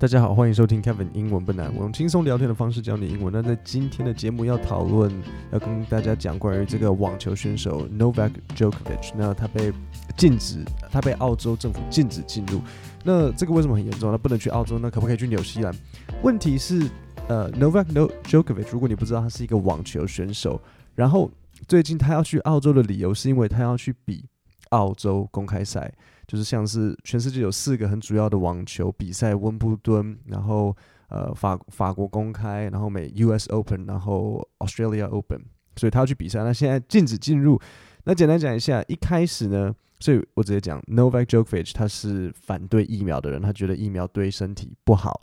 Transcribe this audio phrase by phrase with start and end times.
[0.00, 3.32] 大家好，欢迎收听 Kevin 英文不难，我用轻松聊天的方式教你英文。
[3.32, 5.12] 那在今天的节目要讨论，
[5.50, 9.72] 要跟大家讲关于这个网球选手 Novak Djokovic，那他被
[10.16, 12.60] 禁止，他被澳洲政府禁止进入。
[13.02, 14.12] 那这个为什么很严重？
[14.12, 15.74] 他不能去澳洲，那可不可以去纽西兰？
[16.22, 16.88] 问题是，
[17.26, 17.86] 呃，Novak
[18.22, 20.60] Djokovic，如果你不知道，他是一个网球选手。
[20.94, 21.28] 然后
[21.66, 24.24] 最近他要去澳洲的理由，是因为他要去比
[24.68, 25.92] 澳洲公开赛。
[26.28, 30.76] 就是像是全世界有四个很主要的网球比赛，温布顿，然后
[31.08, 35.40] 呃法法国公开，然后美 US Open，然后 Australia Open，
[35.76, 36.40] 所以他要去比赛。
[36.44, 37.58] 那现在禁止进入。
[38.04, 45.22] 那简单讲一下，一开始呢，所以我直接讲 Novak Djokovic 他是反对疫苗的人，他觉得疫苗对身体不好，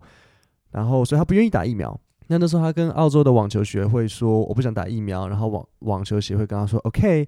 [0.71, 1.95] 然后所以他不愿意打疫苗。
[2.25, 7.27] 那那时候他跟澳洲的网球协会说，我不想打疫苗，然后网网球协会跟他说 OK，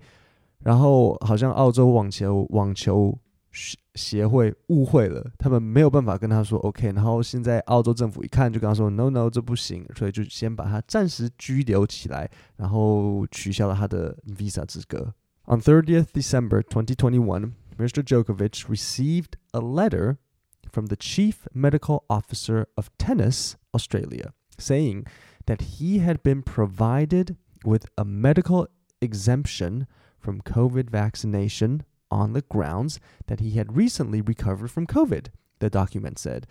[0.63, 3.15] 然后好像澳洲网球网球。
[3.94, 15.12] 协会误会了，他们没有办法跟他说 OK，然后现在澳洲政府一看就跟他说 No No，这不行，所以就先把他暂时拘留起来，然后取消了他的 visa 资格。
[15.44, 18.02] On 30th December 2021, Mr.
[18.02, 20.16] Djokovic received a letter
[20.70, 25.04] from the Chief Medical Officer of Tennis Australia saying
[25.46, 28.68] that he had been provided with a medical
[29.00, 29.86] exemption
[30.18, 31.82] from COVID vaccination.
[32.14, 35.28] On the grounds that he had recently recovered from COVID,
[35.60, 36.42] the document said.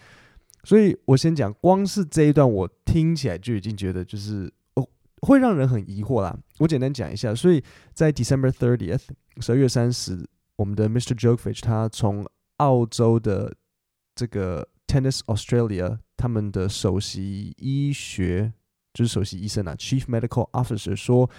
[0.64, 4.90] 所以我先讲，光是这一段我听起来就已经觉得就是哦，
[5.22, 6.36] 会让人很疑惑啦。
[6.58, 9.04] 我简单讲一下，所以在 December 30th
[9.40, 11.14] 十二月三十，我们的 Mr.
[11.14, 12.26] Djokovic 他从
[12.58, 13.56] 澳洲的
[14.16, 18.52] 这个 Tennis Australia 他们的首席医学
[18.96, 21.30] 就是首席医生啊，Chief Medical Officer 说，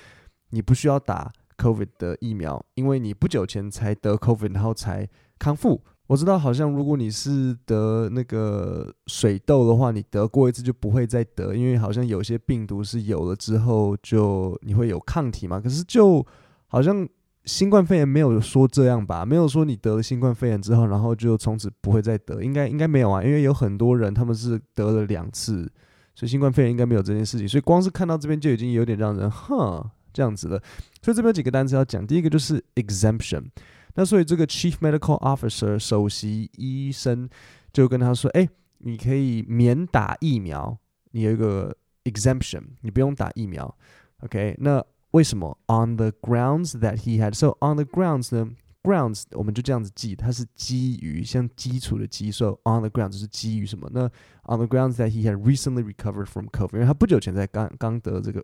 [0.51, 1.33] 你不需要打。
[1.58, 5.08] COVID 的疫苗，因为你不久前才得 COVID，然后才
[5.40, 5.82] 康复。
[6.08, 15.60] 我知道，好像如果你是得那个水痘的话，你得过一次就不会再得，因为好像有些病毒是有了之后就你会有抗体嘛。
[15.60, 16.26] 可是就
[16.68, 17.06] 好像
[17.44, 19.26] 新冠肺炎没有说这样吧？
[19.26, 23.22] 没有说你得了新冠肺炎之后，然后就从此不会再得，应该应该没有啊。
[23.22, 25.70] 因为有很多人他们是得了两次，
[26.16, 27.46] 所以新冠肺炎应该没有这件事情。
[27.46, 29.84] 所以光是看到这边就已经有点让人哼。
[30.18, 30.60] 这样子的，
[31.00, 32.06] 所以这边有几个单词要讲。
[32.08, 33.52] 第一个就是 exemption，
[33.94, 37.30] 那所以这个 chief medical officer 首席医生
[37.72, 40.76] 就跟他说：“哎，你可以免打疫苗，
[41.12, 43.78] 你有一个 exemption，你不用打疫苗。
[44.22, 48.50] ”OK，那为什么？On the grounds that he had，so on the grounds 呢
[48.82, 53.88] ？grounds 我们就这样子记，它是基于像基础的基，so on the grounds 是基于什么？
[53.94, 54.06] 那
[54.46, 58.44] on the grounds that he had recently recovered from COVID，因为他不久前才刚刚得这个。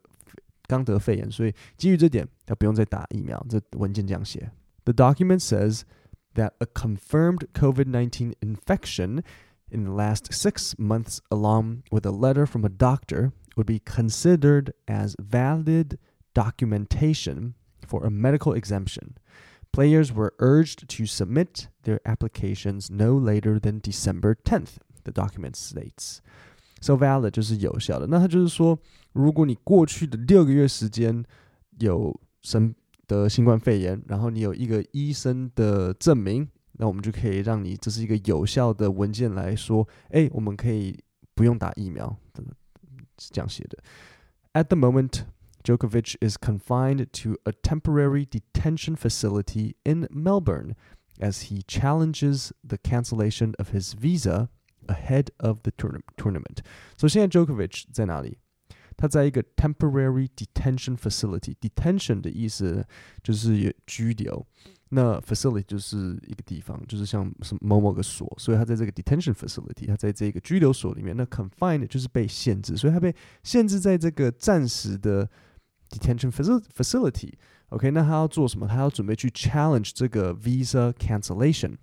[0.73, 3.45] 刚得肺炎，所以基于这点，他不用再打疫苗。
[3.49, 4.51] 这文件这样写。
[4.85, 5.83] The document says
[6.35, 9.23] that a confirmed COVID-19 infection
[9.71, 14.73] in the last six months, along with a letter from a doctor, would be considered
[14.87, 15.99] as valid
[16.35, 17.55] documentation
[17.87, 19.15] for a medical exemption.
[19.73, 26.21] Players were urged to submit their applications no later than December 10th, the document states.
[26.81, 28.07] So valid 就是有效的。
[28.07, 28.79] 那他就是说，
[29.13, 31.25] 如果你过去的六个月时间
[31.79, 32.75] 有生
[33.07, 40.99] 得新冠肺炎，然后你有一个医生的证明，那我们就可以让你这是一个有效的文件来说，哎，我们可以
[41.35, 42.17] 不用打疫苗，
[43.19, 43.79] 是这样写的。
[44.53, 45.25] At the moment,
[45.65, 50.75] Djokovic is confined to a temporary detention facility in Melbourne
[51.19, 54.49] as he challenges the cancellation of his visa.
[54.89, 55.73] Ahead of the
[56.17, 56.61] tournament，
[56.97, 58.39] 所以现在 Djokovic 在哪里？
[58.98, 61.56] 他在一个 temporary detention facility。
[61.60, 62.86] detention 的意思
[63.22, 64.46] 就是拘留，
[64.90, 68.32] 那 facility 就是一个地方，就是像什么某某个所。
[68.38, 71.16] 所以他在这个 detention facility，他在这个拘留所里面。
[71.18, 75.30] 那 confined 就是被限制，所以他被限制在这个暂时的
[75.90, 77.34] detention facility。
[77.70, 78.68] OK，那他要做什么？
[78.68, 81.76] 他要准备去 challenge 这个 visa cancellation。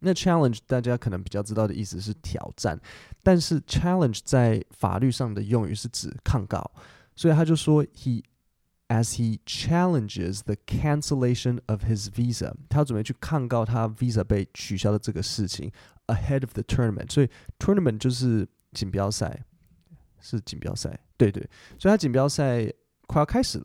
[0.00, 2.80] 那 challenge 大家可能比较知道的意思是挑战，
[3.22, 6.70] 但是 challenge 在法律上的用语是指抗告，
[7.14, 8.22] 所以他就说 he
[8.88, 15.70] as he challenges the cancellation of his visa，他准备去抗告他 visa 被取消的这个事情
[16.06, 17.28] ahead of the tournament，所以
[17.58, 19.44] tournament 就是锦标赛，
[20.20, 21.48] 是锦标赛，对对，
[21.78, 22.72] 所以他锦标赛
[23.06, 23.64] 快要开始了。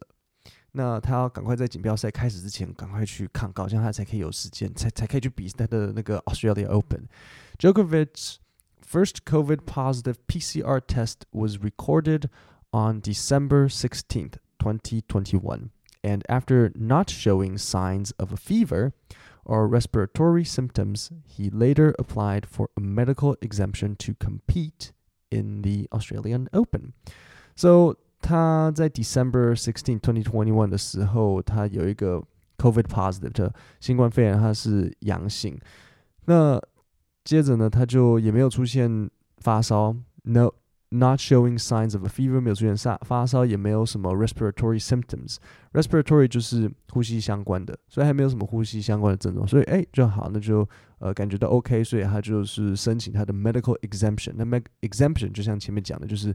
[0.74, 8.38] 那他要赶快在锦标赛开始之前赶快去抗告，这样他才可以有时间，才才可以去比他的那个 Australia Open。Djokovic's
[8.80, 12.28] first COVID positive PCR test was recorded
[12.72, 15.70] on December 16th, 2021,
[16.02, 18.92] and after not showing signs of a fever
[19.44, 24.92] or respiratory symptoms, he later applied for a medical exemption to compete
[25.30, 26.92] in the Australian Open.
[27.56, 32.19] So 他在 December 16, 2021的时候，他有一个
[32.57, 35.55] COVID positive 新冠肺炎，他是阳性。
[36.25, 36.59] 那
[37.23, 39.07] 接着呢，他就也没有出现
[39.37, 40.49] 发烧，no。
[40.91, 45.37] Not showing signs of a fever，没有出现发发烧，也没有什么 respiratory symptoms。
[45.73, 50.65] respiratory 就是呼吸相关的，所以还没有什么呼吸相关的症状，所以哎就好，那就
[50.99, 54.35] 呃感觉到 OK，所以他就是申请他的 medical exemption。
[54.37, 56.33] 那 med exemption 就像前面讲的，就是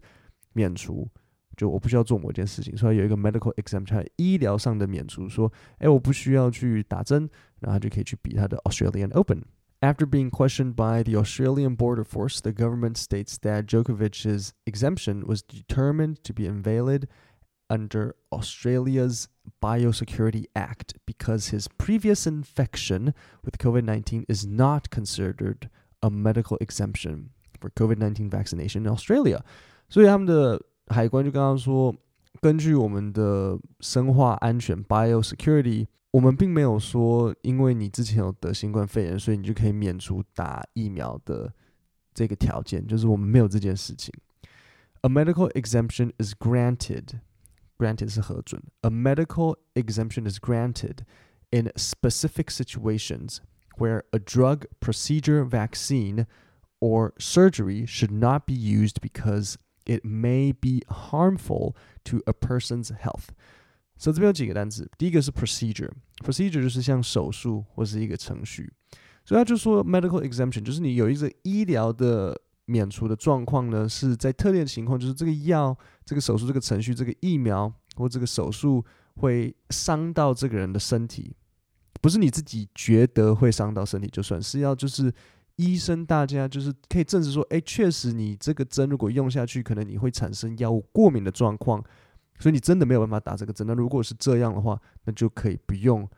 [0.53, 1.09] 免除，
[1.56, 7.30] 就我不需要做某件事情，所以有一个 medical exemption，医疗上的免除，说哎我不需要去打针，
[7.60, 15.26] 然后他就可以去比他的 Australian Open。After being questioned by the Australian Border Force, the government states that Djokovic's exemption
[15.28, 17.08] was determined to be invalid
[17.68, 19.28] under Australia's
[19.62, 25.70] Biosecurity Act because his previous infection with COVID 19 is not considered
[26.02, 27.30] a medical exemption
[27.60, 29.44] for COVID 19 vaccination in Australia.
[29.90, 30.60] 所以他们的
[30.90, 31.96] 海关就刚刚说，
[32.42, 35.88] 根据我们的生化安全 （biosecurity）。
[36.12, 41.54] 我们并没有说，因为你之前有得新冠肺炎，所以你就可以免除打疫苗的
[42.14, 44.14] 这个条件，就是我们没有这件事情。
[45.02, 47.20] A medical exemption is granted.
[47.78, 48.64] Granted 是核准。
[48.80, 51.00] A medical exemption is granted
[51.50, 53.40] in specific situations
[53.78, 56.26] where a drug, procedure, vaccine,
[56.80, 59.56] or surgery should not be used because
[59.87, 61.75] it may be harmful
[62.05, 63.29] to a person's health.
[63.97, 68.73] 所以这边有几个单词，第一个是 procedure，procedure 就是像手术或是一个程序，
[69.25, 78.83] 所以他就说 medical exemption 就是你有一个医疗的免除的状况呢，是在特定的情况，就是这个药、这个手术、这个程序、这个疫苗或这个手术
[79.17, 81.37] 会伤到这个人的身体，
[82.01, 85.13] 不是你自己觉得会伤到身体就算，是要就是
[85.61, 91.85] 医生大家就是可以证实说，哎，确实你这个针如果用下去，可能你会产生药物过敏的状况。
[92.39, 93.67] 所以你真的没有办法打这个针。
[93.67, 96.09] 那如果是这样的话，那就可以不用。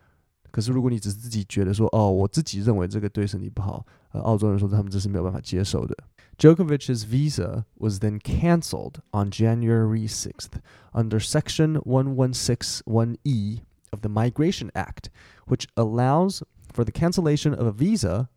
[0.53, 5.97] 可是如果你只是自己觉得说，哦，我自己认为这个对身体不好，呃，澳洲人说他们这是没有办法接受的。
[6.39, 10.61] Djokovic's visa was then cancelled on January 6th
[10.93, 15.11] under Section 1161E of the Migration Act,
[15.47, 16.43] which allows
[16.73, 18.29] for the cancellation of a visa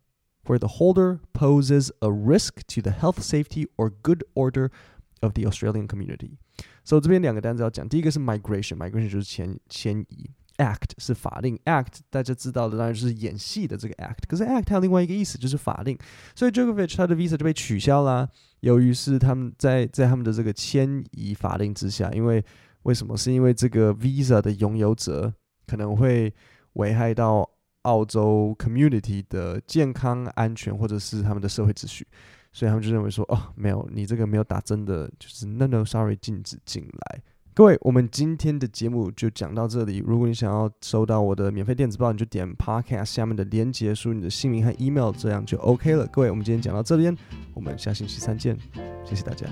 [0.45, 4.69] where the holder poses a risk to the health, safety, or good order
[5.21, 6.37] of the Australian community.
[6.83, 15.97] 所以这边两个单词要讲，第一个是 migration，migration 就是迁迁移，act 是法令，act 大家知道的当然就是演戏的这个 act，可是 act 还有另外一个意思就是法令，
[16.35, 18.27] 所以 Djokovic 他的 visa 就被取消啦。
[18.61, 22.43] 由于是他们在在他们的这个迁移法令之下，因为
[22.83, 23.15] 为什么？
[23.15, 25.31] 是因为这个 visa 的拥有者
[25.67, 26.33] 可能会
[26.73, 27.47] 危害到
[27.86, 32.04] 澳洲 community 的健康安全，或者是他们的社会秩序。
[32.52, 37.22] 所以他们就认为说，哦，没有，你这个没有打针的，就是 no no sorry，禁止进来。
[37.54, 40.02] 各位，我们今天的节目就讲到这里。
[40.06, 46.06] 如果你想要收到我的免费电子报，你就点 podcast 下面的链接，输入你的姓名和 email，这样就 OK 了。
[46.06, 47.16] 各位，我们今天讲到这边，
[47.54, 48.58] 我们下星期三见，
[49.04, 49.46] 谢谢大家。